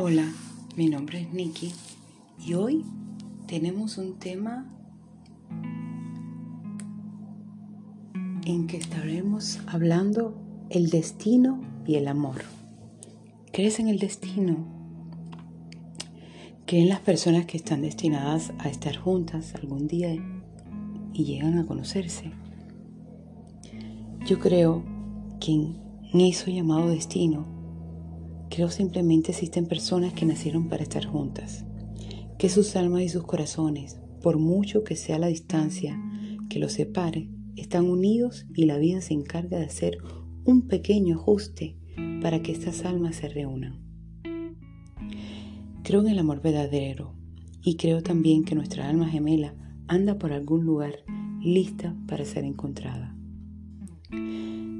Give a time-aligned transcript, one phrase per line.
[0.00, 0.32] Hola,
[0.76, 1.72] mi nombre es Nikki
[2.46, 2.84] y hoy
[3.48, 4.64] tenemos un tema
[8.46, 10.40] en que estaremos hablando
[10.70, 12.44] el destino y el amor.
[13.52, 14.58] ¿Crees en el destino?
[16.64, 20.14] ¿Creen las personas que están destinadas a estar juntas algún día
[21.12, 22.30] y llegan a conocerse?
[24.28, 24.84] Yo creo
[25.40, 27.57] que en eso llamado destino
[28.50, 31.64] Creo simplemente existen personas que nacieron para estar juntas,
[32.38, 36.00] que sus almas y sus corazones, por mucho que sea la distancia
[36.48, 39.98] que los separe, están unidos y la vida se encarga de hacer
[40.44, 41.76] un pequeño ajuste
[42.22, 43.80] para que estas almas se reúnan.
[45.82, 47.14] Creo en el amor verdadero
[47.62, 49.54] y creo también que nuestra alma gemela
[49.88, 51.04] anda por algún lugar
[51.40, 53.16] lista para ser encontrada.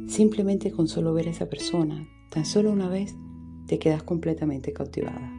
[0.06, 3.14] Simplemente con solo ver a esa persona, tan solo una vez,
[3.69, 5.30] te quedas completamente cautivada.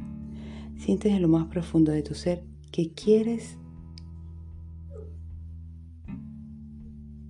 [0.77, 3.57] Sientes en lo más profundo de tu ser que quieres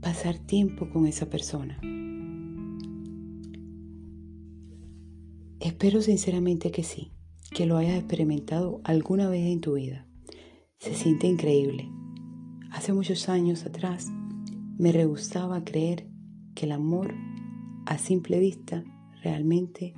[0.02, 1.80] pasar tiempo con esa persona.
[5.62, 7.14] Espero sinceramente que sí,
[7.52, 10.06] que lo hayas experimentado alguna vez en tu vida.
[10.80, 11.90] Se siente increíble.
[12.72, 14.08] Hace muchos años atrás
[14.78, 16.10] me rehusaba creer
[16.56, 17.14] que el amor
[17.86, 18.84] a simple vista
[19.24, 19.94] realmente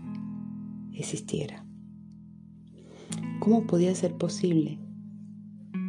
[0.94, 1.66] existiera.
[3.39, 4.80] ¿Cómo podía ser posible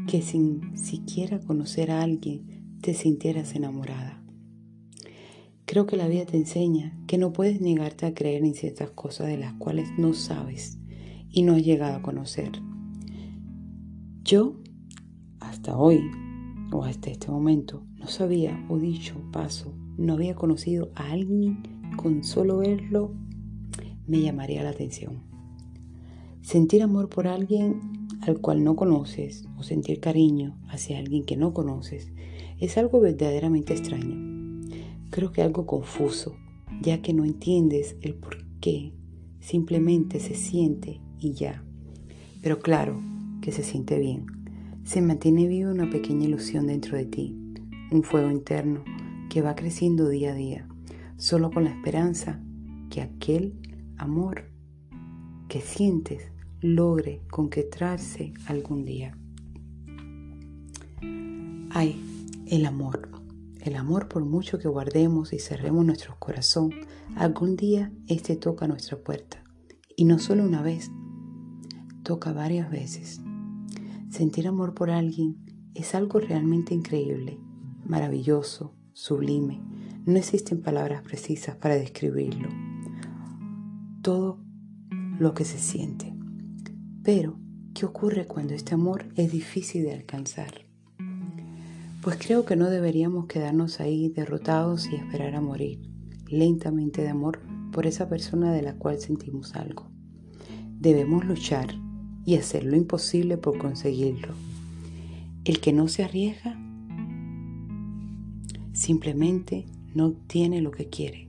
[0.07, 4.23] que sin siquiera conocer a alguien te sintieras enamorada?
[5.67, 9.29] Creo que la vida te enseña que no puedes negarte a creer en ciertas cosas
[9.29, 10.79] de las cuales no sabes
[11.31, 12.53] y no has llegado a conocer.
[14.23, 14.61] Yo,
[15.41, 16.01] hasta hoy
[16.73, 21.63] o hasta este momento, no sabía o dicho paso, no había conocido a alguien
[21.97, 23.15] con solo verlo
[24.13, 25.23] me llamaría la atención.
[26.43, 31.55] Sentir amor por alguien al cual no conoces o sentir cariño hacia alguien que no
[31.55, 32.13] conoces
[32.61, 34.61] es algo verdaderamente extraño.
[35.09, 36.37] Creo que algo confuso,
[36.83, 38.93] ya que no entiendes el por qué,
[39.41, 41.65] simplemente se siente y ya.
[42.43, 43.01] Pero claro
[43.41, 44.27] que se siente bien.
[44.85, 47.35] Se mantiene viva una pequeña ilusión dentro de ti,
[47.91, 48.85] un fuego interno
[49.31, 50.69] que va creciendo día a día,
[51.17, 52.43] solo con la esperanza
[52.91, 53.55] que aquel
[54.03, 54.51] amor
[55.49, 59.17] que sientes logre concretarse algún día.
[61.71, 62.03] Ay,
[62.47, 63.09] el amor.
[63.61, 66.73] El amor por mucho que guardemos y cerremos nuestro corazón,
[67.15, 69.45] algún día este toca nuestra puerta.
[69.97, 70.91] Y no solo una vez,
[72.03, 73.21] toca varias veces.
[74.11, 75.37] Sentir amor por alguien
[75.75, 77.39] es algo realmente increíble,
[77.87, 79.61] maravilloso, sublime.
[80.05, 82.49] No existen palabras precisas para describirlo
[84.03, 84.41] todo
[85.19, 86.13] lo que se siente.
[87.03, 87.39] Pero,
[87.75, 90.67] ¿qué ocurre cuando este amor es difícil de alcanzar?
[92.03, 95.81] Pues creo que no deberíamos quedarnos ahí derrotados y esperar a morir
[96.29, 97.41] lentamente de amor
[97.71, 99.89] por esa persona de la cual sentimos algo.
[100.81, 101.69] Debemos luchar
[102.25, 104.35] y hacer lo imposible por conseguirlo.
[105.45, 106.59] El que no se arriesga
[108.73, 111.29] simplemente no obtiene lo que quiere.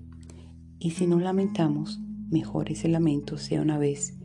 [0.79, 2.00] Y si nos lamentamos,
[2.34, 4.16] mejor ese lamento sea una vez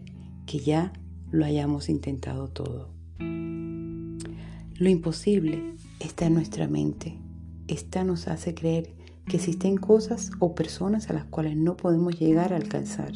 [0.47, 0.93] que ya
[1.31, 2.89] lo hayamos intentado todo.
[3.19, 7.19] Lo imposible está en nuestra mente.
[7.69, 8.95] Esta nos hace creer
[9.27, 13.13] que existen cosas o personas a las cuales no podemos llegar a alcanzar.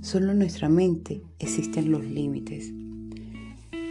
[0.00, 2.72] Solo en nuestra mente existen los límites.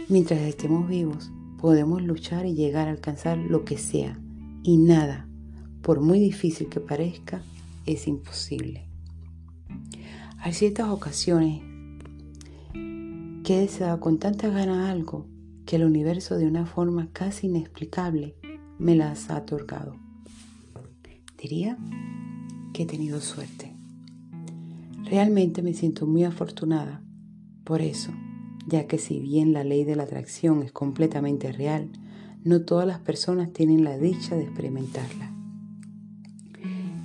[0.08, 4.20] Mientras estemos vivos, podemos luchar y llegar a alcanzar lo que sea.
[4.62, 5.26] Y nada,
[5.82, 7.42] por muy difícil que parezca,
[7.86, 8.87] es imposible.
[10.40, 11.62] Hay ciertas ocasiones
[13.44, 15.26] que he deseado con tanta gana algo
[15.66, 18.36] que el universo de una forma casi inexplicable
[18.78, 19.96] me las ha otorgado.
[21.36, 21.76] Diría
[22.72, 23.74] que he tenido suerte.
[25.04, 27.02] Realmente me siento muy afortunada
[27.64, 28.12] por eso,
[28.66, 31.90] ya que si bien la ley de la atracción es completamente real,
[32.44, 35.32] no todas las personas tienen la dicha de experimentarla.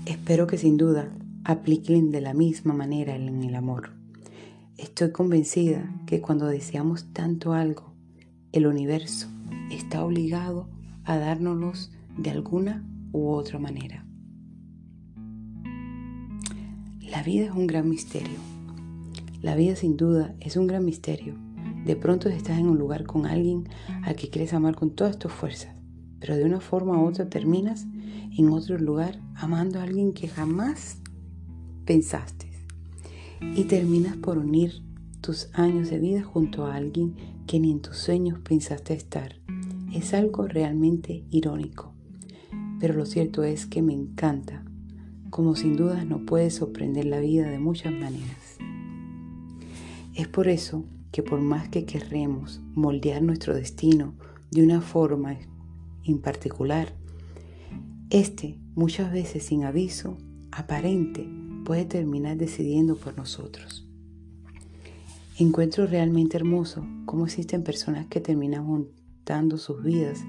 [0.06, 1.12] Espero que sin duda
[1.44, 3.92] apliquen de la misma manera en el amor.
[4.78, 7.94] Estoy convencida que cuando deseamos tanto algo,
[8.52, 9.28] el universo
[9.72, 10.70] está obligado
[11.04, 11.74] a dárnoslo
[12.18, 14.06] de alguna u otra manera.
[17.02, 18.40] La vida es un gran misterio.
[19.42, 21.36] La vida sin duda es un gran misterio.
[21.86, 23.68] De pronto estás en un lugar con alguien
[24.04, 25.76] al que quieres amar con todas tus fuerzas,
[26.20, 27.86] pero de una forma u otra terminas
[28.38, 31.03] en otro lugar amando a alguien que jamás
[31.86, 32.48] pensaste
[33.56, 34.82] y terminas por unir
[35.22, 37.16] tus años de vida junto a alguien
[37.48, 39.36] que ni en tus sueños pensaste estar.
[39.94, 41.94] Es algo realmente irónico.
[42.80, 44.64] Pero lo cierto es que me encanta,
[45.30, 48.58] como sin dudas no puede sorprender la vida de muchas maneras.
[50.16, 54.16] Es por eso que por más que querremos moldear nuestro destino
[54.52, 55.38] de una forma
[56.04, 56.94] en particular,
[58.10, 60.18] este, muchas veces sin aviso
[60.52, 61.28] aparente,
[61.64, 63.88] puede terminar decidiendo por nosotros.
[65.40, 70.24] Encuentro realmente hermoso cómo existen personas que terminan juntando sus vidas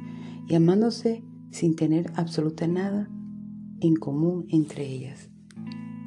[0.48, 3.08] y amándose sin tener absoluta nada
[3.80, 5.28] en común entre ellas.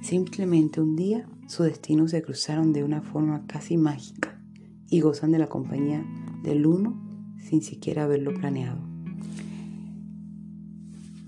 [0.02, 4.42] Simplemente un día sus destinos se cruzaron de una forma casi mágica
[4.90, 6.06] y gozan de la compañía
[6.44, 7.00] del uno
[7.38, 8.82] sin siquiera haberlo planeado.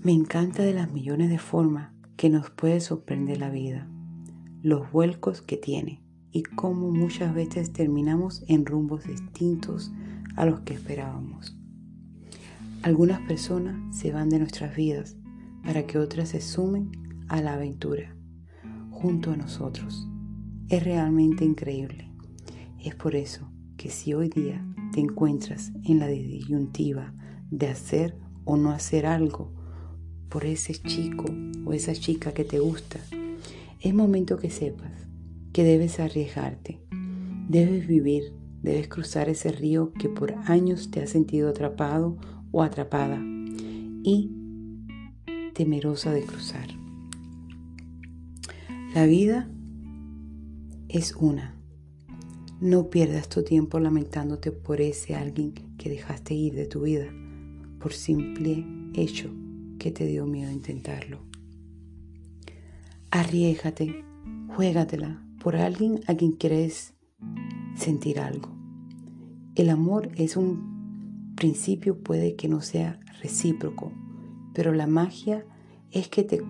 [0.02, 3.86] Me encanta de las millones de formas que nos puede sorprender la vida,
[4.62, 9.90] los vuelcos que tiene y cómo muchas veces terminamos en rumbos distintos
[10.36, 11.56] a los que esperábamos.
[12.82, 15.16] Algunas personas se van de nuestras vidas
[15.64, 16.90] para que otras se sumen
[17.28, 18.16] a la aventura
[18.90, 20.06] junto a nosotros.
[20.68, 22.10] Es realmente increíble.
[22.78, 27.14] Es por eso que si hoy día te encuentras en la disyuntiva
[27.50, 29.52] de hacer o no hacer algo,
[30.28, 31.24] por ese chico
[31.66, 33.00] o esa chica que te gusta,
[33.80, 34.92] es momento que sepas
[35.52, 36.80] que debes arriesgarte,
[37.48, 38.32] debes vivir,
[38.62, 42.18] debes cruzar ese río que por años te ha sentido atrapado
[42.52, 43.18] o atrapada
[44.02, 44.30] y
[45.54, 46.68] temerosa de cruzar.
[48.94, 49.50] La vida
[50.88, 51.56] es una.
[52.60, 57.06] No pierdas tu tiempo lamentándote por ese alguien que dejaste ir de tu vida
[57.78, 59.30] por simple hecho
[59.78, 61.29] que te dio miedo intentarlo.
[63.10, 64.04] Arriesgate,
[64.54, 66.94] juégatela por alguien a quien quieres
[67.74, 68.50] sentir algo.
[69.54, 73.92] El amor es un principio, puede que no sea recíproco,
[74.54, 75.44] pero la magia
[75.90, 76.42] es que te,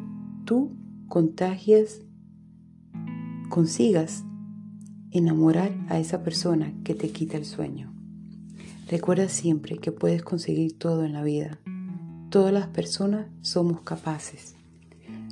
[0.44, 0.76] tú
[1.08, 2.02] contagias,
[3.48, 4.24] consigas
[5.10, 7.92] enamorar a esa persona que te quita el sueño.
[8.88, 11.60] Recuerda siempre que puedes conseguir todo en la vida,
[12.30, 14.54] Todas las personas somos capaces.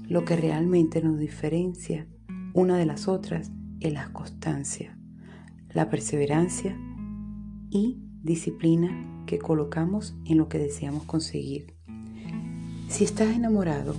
[0.09, 2.07] Lo que realmente nos diferencia
[2.55, 4.99] una de las otras es la constancia,
[5.75, 6.77] la perseverancia
[7.71, 11.75] y disciplina que colocamos en lo que deseamos conseguir.
[12.89, 13.95] Si estás enamorado,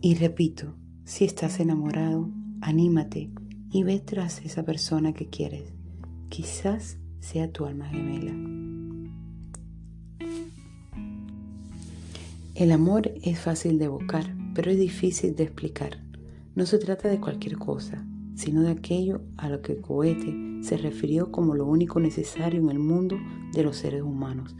[0.00, 0.74] y repito,
[1.04, 2.30] si estás enamorado,
[2.62, 3.30] anímate
[3.70, 5.74] y ve tras esa persona que quieres.
[6.30, 8.51] Quizás sea tu alma gemela.
[12.62, 16.00] El amor es fácil de evocar, pero es difícil de explicar.
[16.54, 18.06] No se trata de cualquier cosa,
[18.36, 22.78] sino de aquello a lo que Coete se refirió como lo único necesario en el
[22.78, 23.18] mundo
[23.52, 24.54] de los seres humanos.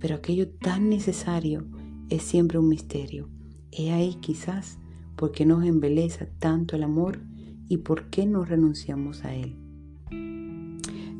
[0.00, 1.68] Pero aquello tan necesario
[2.08, 3.28] es siempre un misterio.
[3.70, 4.80] He ahí quizás
[5.14, 7.20] por qué nos embeleza tanto el amor
[7.68, 9.54] y por qué no renunciamos a él.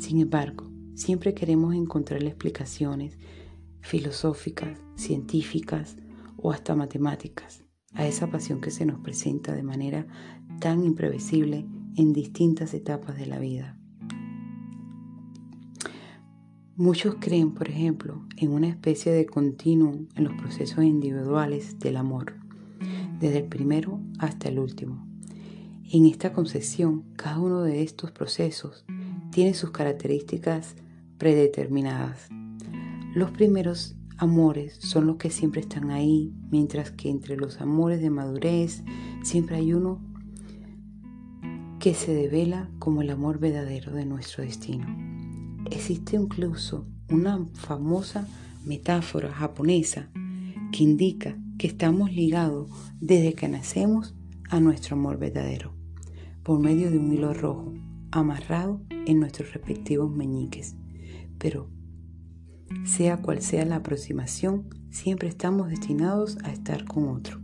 [0.00, 3.16] Sin embargo, siempre queremos encontrarle explicaciones
[3.80, 5.96] filosóficas, científicas,
[6.46, 10.06] o hasta matemáticas, a esa pasión que se nos presenta de manera
[10.60, 13.76] tan imprevisible en distintas etapas de la vida.
[16.76, 22.34] Muchos creen, por ejemplo, en una especie de continuum en los procesos individuales del amor,
[23.18, 25.04] desde el primero hasta el último.
[25.90, 28.84] En esta concepción, cada uno de estos procesos
[29.32, 30.76] tiene sus características
[31.18, 32.28] predeterminadas.
[33.16, 38.10] Los primeros amores son los que siempre están ahí, mientras que entre los amores de
[38.10, 38.82] madurez
[39.22, 40.00] siempre hay uno
[41.78, 44.86] que se devela como el amor verdadero de nuestro destino.
[45.70, 48.26] Existe incluso una famosa
[48.64, 50.08] metáfora japonesa
[50.72, 52.70] que indica que estamos ligados
[53.00, 54.14] desde que nacemos
[54.50, 55.72] a nuestro amor verdadero,
[56.42, 57.72] por medio de un hilo rojo
[58.10, 60.74] amarrado en nuestros respectivos meñiques.
[61.38, 61.68] Pero
[62.84, 67.40] sea cual sea la aproximación, siempre estamos destinados a estar con otro,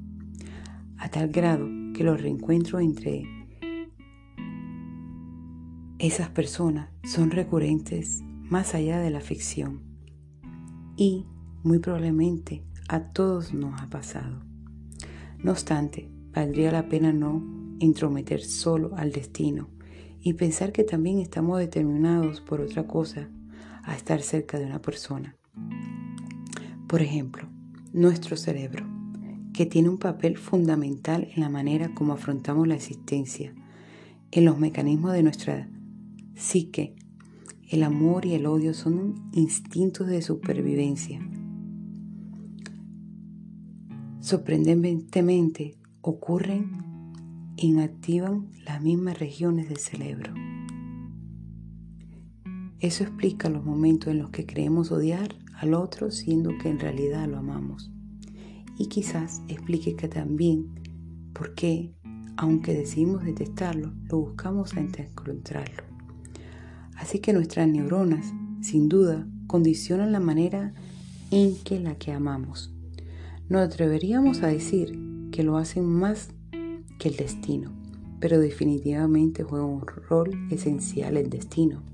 [0.98, 3.26] a tal grado que los reencuentros entre
[5.98, 9.82] esas personas son recurrentes más allá de la ficción
[10.96, 11.26] y
[11.62, 14.42] muy probablemente a todos nos ha pasado.
[15.38, 17.42] No obstante, valdría la pena no
[17.80, 19.68] entrometer solo al destino
[20.20, 23.28] y pensar que también estamos determinados por otra cosa
[23.84, 25.36] a estar cerca de una persona.
[26.86, 27.48] Por ejemplo,
[27.92, 28.86] nuestro cerebro,
[29.52, 33.54] que tiene un papel fundamental en la manera como afrontamos la existencia,
[34.30, 35.68] en los mecanismos de nuestra
[36.34, 36.94] psique,
[37.68, 41.20] el amor y el odio son instintos de supervivencia.
[44.20, 46.92] Sorprendentemente ocurren
[47.56, 50.34] inactivan las mismas regiones del cerebro.
[52.82, 57.28] Eso explica los momentos en los que creemos odiar al otro siendo que en realidad
[57.28, 57.92] lo amamos.
[58.76, 60.66] Y quizás explique que también
[61.32, 61.94] por qué,
[62.36, 65.84] aunque decidimos detestarlo, lo buscamos hasta encontrarlo.
[66.96, 70.74] Así que nuestras neuronas, sin duda, condicionan la manera
[71.30, 72.74] en que la que amamos.
[73.48, 74.98] No atreveríamos a decir
[75.30, 76.30] que lo hacen más
[76.98, 77.70] que el destino,
[78.18, 81.91] pero definitivamente juega un rol esencial el destino.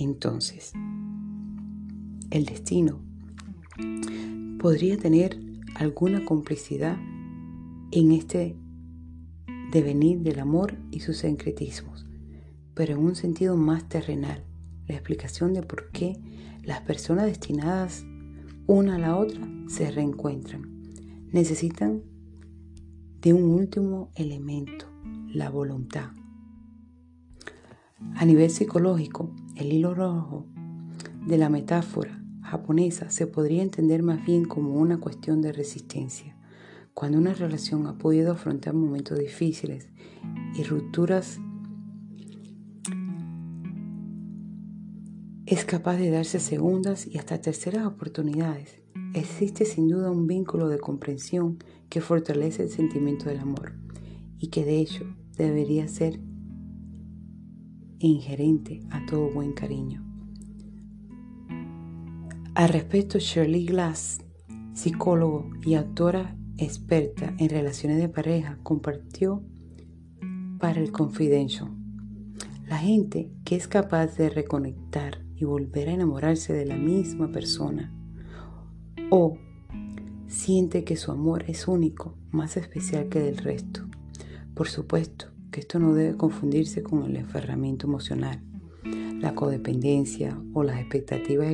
[0.00, 0.72] Entonces,
[2.30, 3.00] el destino
[4.58, 5.38] podría tener
[5.74, 6.96] alguna complicidad
[7.92, 8.56] en este
[9.72, 12.06] devenir del amor y sus secretismos,
[12.72, 14.42] pero en un sentido más terrenal,
[14.88, 16.16] la explicación de por qué
[16.62, 18.02] las personas destinadas
[18.66, 20.82] una a la otra se reencuentran.
[21.30, 22.02] Necesitan
[23.20, 24.86] de un último elemento,
[25.28, 26.10] la voluntad.
[28.16, 30.46] A nivel psicológico, el hilo rojo
[31.26, 36.36] de la metáfora japonesa se podría entender más bien como una cuestión de resistencia.
[36.94, 39.88] Cuando una relación ha podido afrontar momentos difíciles
[40.54, 41.38] y rupturas,
[45.46, 48.80] es capaz de darse segundas y hasta terceras oportunidades.
[49.14, 53.72] Existe sin duda un vínculo de comprensión que fortalece el sentimiento del amor
[54.38, 55.04] y que de hecho
[55.36, 56.20] debería ser
[58.08, 60.04] ingerente a todo buen cariño.
[62.54, 64.18] Al respecto, Shirley Glass,
[64.72, 69.42] psicólogo y autora experta en relaciones de pareja, compartió
[70.58, 71.70] para el Confidential.
[72.66, 77.92] La gente que es capaz de reconectar y volver a enamorarse de la misma persona
[79.10, 79.38] o
[80.26, 83.88] siente que su amor es único, más especial que del resto.
[84.54, 88.40] Por supuesto, que esto no debe confundirse con el enferramiento emocional,
[89.20, 91.52] la codependencia o las expectativas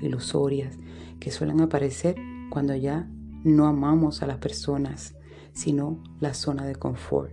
[0.00, 0.78] ilusorias
[1.20, 2.16] que suelen aparecer
[2.50, 3.08] cuando ya
[3.44, 5.14] no amamos a las personas,
[5.52, 7.32] sino la zona de confort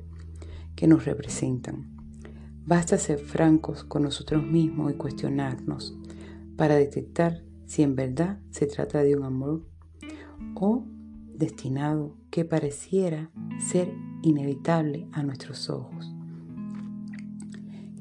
[0.76, 1.96] que nos representan.
[2.66, 5.98] Basta ser francos con nosotros mismos y cuestionarnos
[6.56, 9.66] para detectar si en verdad se trata de un amor
[10.56, 10.86] o
[11.40, 13.92] destinado que pareciera ser
[14.22, 16.14] inevitable a nuestros ojos.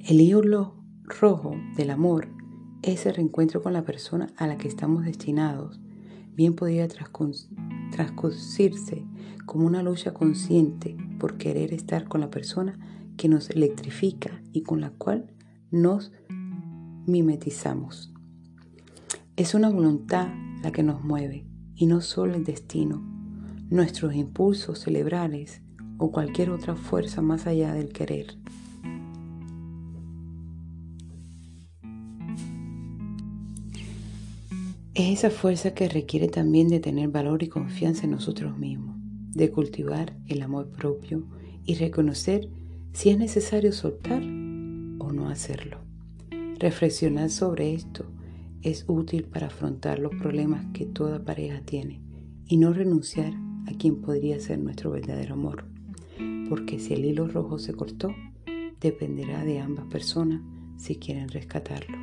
[0.05, 2.27] El hilo rojo del amor
[2.83, 5.81] es el reencuentro con la persona a la que estamos destinados.
[6.35, 9.07] Bien podría transcurrirse
[9.47, 12.79] como una lucha consciente por querer estar con la persona
[13.17, 15.33] que nos electrifica y con la cual
[15.71, 16.13] nos
[17.07, 18.13] mimetizamos.
[19.37, 20.27] Es una voluntad
[20.63, 23.18] la que nos mueve y no solo el destino
[23.71, 25.61] nuestros impulsos cerebrales
[25.99, 28.37] o cualquier otra fuerza más allá del querer.
[34.95, 38.97] Es esa fuerza que requiere también de tener valor y confianza en nosotros mismos,
[39.33, 41.25] de cultivar el amor propio
[41.65, 42.49] y reconocer
[42.93, 45.79] si es necesario soltar o no hacerlo.
[46.59, 48.07] Reflexionar sobre esto
[48.63, 52.03] es útil para afrontar los problemas que toda pareja tiene
[52.47, 53.35] y no renunciar
[53.69, 55.65] a quien podría ser nuestro verdadero amor.
[56.49, 58.15] Porque si el hilo rojo se cortó,
[58.81, 60.41] dependerá de ambas personas
[60.79, 61.99] si quieren rescatarlo.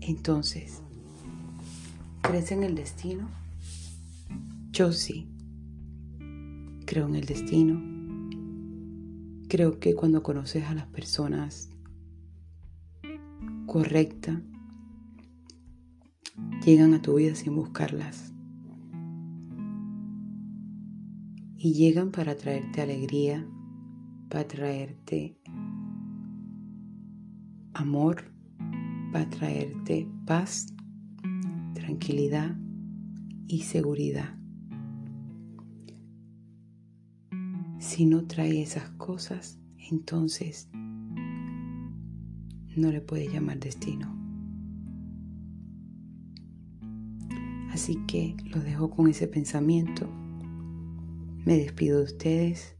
[0.00, 0.82] Entonces,
[2.20, 3.28] ¿crees en el destino?
[4.70, 5.28] Yo sí.
[6.84, 7.82] Creo en el destino.
[9.48, 11.70] Creo que cuando conoces a las personas
[13.66, 14.42] correctas,
[16.66, 18.33] llegan a tu vida sin buscarlas.
[21.64, 23.48] Y llegan para traerte alegría,
[24.28, 25.40] para traerte
[27.72, 28.30] amor,
[29.10, 30.66] para traerte paz,
[31.72, 32.54] tranquilidad
[33.48, 34.36] y seguridad.
[37.78, 39.58] Si no trae esas cosas,
[39.90, 40.68] entonces
[42.76, 44.14] no le puedes llamar destino.
[47.70, 50.23] Así que lo dejo con ese pensamiento
[51.44, 52.76] me despido de ustedes.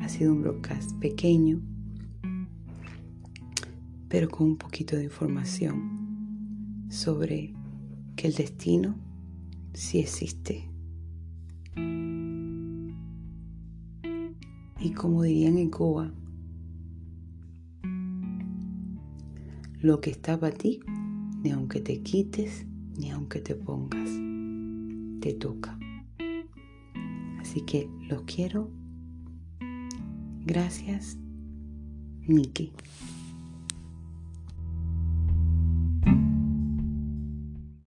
[0.00, 1.60] Ha sido un broadcast pequeño,
[4.08, 7.54] pero con un poquito de información sobre
[8.16, 8.96] que el destino
[9.72, 10.70] sí existe.
[14.80, 16.12] Y como dirían en Cuba,
[19.80, 20.80] lo que está para ti,
[21.42, 22.66] ni aunque te quites,
[22.98, 24.10] ni aunque te pongas.
[25.20, 25.78] Te toca.
[27.44, 28.70] Así que los quiero.
[30.46, 31.18] Gracias,
[32.26, 32.72] Nikki.